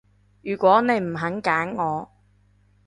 [0.41, 2.09] 如果你唔肯揀我